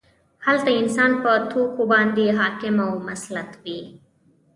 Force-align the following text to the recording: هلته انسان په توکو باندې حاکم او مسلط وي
هلته 0.45 0.71
انسان 0.81 1.11
په 1.23 1.31
توکو 1.51 1.83
باندې 1.93 2.25
حاکم 2.37 2.75
او 2.87 2.91
مسلط 3.07 3.51
وي 3.63 3.79